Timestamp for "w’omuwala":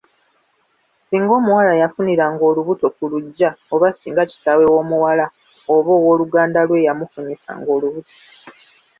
4.73-5.25